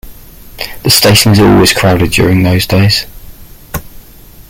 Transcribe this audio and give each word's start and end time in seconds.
The 0.81 0.89
station 0.89 1.31
is 1.33 1.39
always 1.39 1.73
crowded 1.73 2.09
during 2.09 2.41
those 2.41 2.65
days. 2.65 3.05